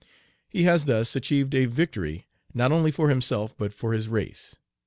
He 0.49 0.63
has 0.63 0.85
thus 0.85 1.15
achieved 1.15 1.53
a 1.53 1.65
victory 1.65 2.27
not 2.55 2.71
only 2.71 2.89
for 2.89 3.09
himself 3.09 3.55
but 3.55 3.71
for 3.71 3.93
his 3.93 4.07
race. 4.07 4.55